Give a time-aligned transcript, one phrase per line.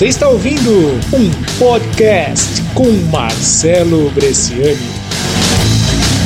[0.00, 4.78] Você está ouvindo um podcast com Marcelo Bresciani.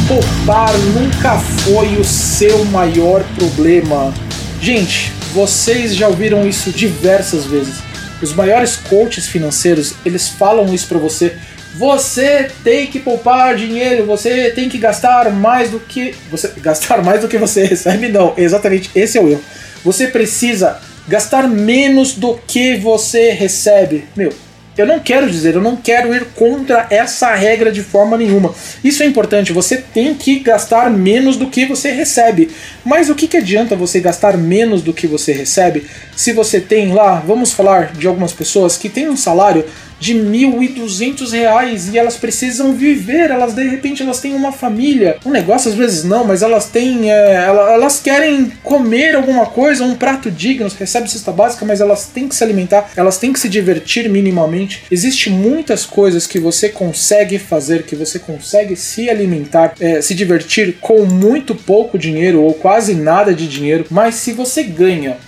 [0.06, 4.14] Poupar nunca foi o seu maior problema.
[4.60, 7.82] Gente, vocês já ouviram isso diversas vezes.
[8.22, 11.36] Os maiores coaches financeiros, eles falam isso para você.
[11.74, 17.22] Você tem que poupar dinheiro, você tem que gastar mais do que você gastar mais
[17.22, 18.06] do que você recebe.
[18.06, 19.42] Não, exatamente esse é o erro.
[19.84, 24.04] Você precisa gastar menos do que você recebe.
[24.16, 24.32] Meu,
[24.76, 28.54] eu não quero dizer, eu não quero ir contra essa regra de forma nenhuma.
[28.82, 32.50] Isso é importante, você tem que gastar menos do que você recebe.
[32.84, 36.92] Mas o que, que adianta você gastar menos do que você recebe se você tem
[36.92, 39.64] lá, vamos falar de algumas pessoas que têm um salário
[39.98, 45.30] de duzentos reais e elas precisam viver, elas de repente elas têm uma família, um
[45.30, 50.30] negócio às vezes não, mas elas têm, é, elas querem comer alguma coisa, um prato
[50.30, 54.08] digno, recebem cesta básica, mas elas têm que se alimentar, elas têm que se divertir
[54.08, 54.63] minimamente.
[54.90, 60.76] Existe muitas coisas que você consegue fazer, que você consegue se alimentar, é, se divertir
[60.80, 65.18] com muito pouco dinheiro ou quase nada de dinheiro, mas se você ganha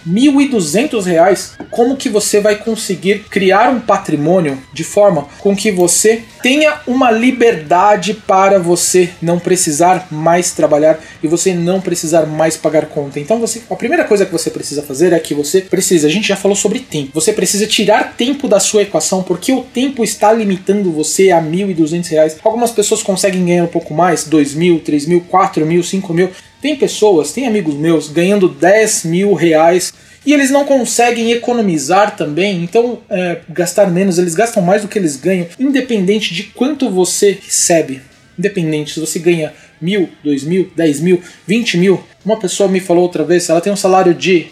[0.48, 6.22] duzentos reais, como que você vai conseguir criar um patrimônio de forma com que você
[6.46, 12.86] tenha uma liberdade para você não precisar mais trabalhar e você não precisar mais pagar
[12.86, 13.18] conta.
[13.18, 16.28] Então você, a primeira coisa que você precisa fazer é que você precisa, a gente
[16.28, 17.10] já falou sobre tempo.
[17.14, 22.10] Você precisa tirar tempo da sua equação porque o tempo está limitando você a duzentos
[22.10, 22.36] reais.
[22.44, 26.30] Algumas pessoas conseguem ganhar um pouco mais, dois mil, três mil, quatro mil, cinco mil.
[26.62, 29.92] Tem pessoas, tem amigos meus ganhando 10 mil reais
[30.26, 34.98] e eles não conseguem economizar também, então é, gastar menos, eles gastam mais do que
[34.98, 38.02] eles ganham, independente de quanto você recebe.
[38.36, 42.02] Independente se você ganha mil, dois mil, dez mil, vinte mil.
[42.24, 44.48] Uma pessoa me falou outra vez, ela tem um salário de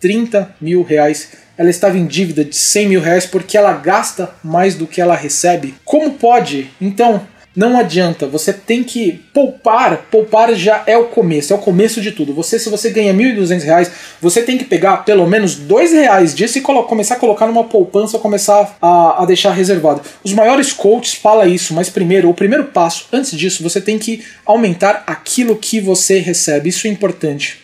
[0.00, 1.30] 30 mil reais.
[1.56, 5.14] Ela estava em dívida de 100 mil reais porque ela gasta mais do que ela
[5.14, 5.74] recebe.
[5.84, 6.68] Como pode?
[6.80, 7.26] Então,
[7.56, 10.06] não adianta, você tem que poupar.
[10.10, 12.34] Poupar já é o começo, é o começo de tudo.
[12.34, 16.58] Você, se você ganha R$ 1.200, você tem que pegar pelo menos R$ reais disso
[16.58, 20.02] e começar a colocar numa poupança, começar a, a deixar reservado.
[20.24, 24.24] Os maiores coaches falam isso, mas primeiro, o primeiro passo, antes disso, você tem que
[24.44, 26.70] aumentar aquilo que você recebe.
[26.70, 27.63] Isso é importante.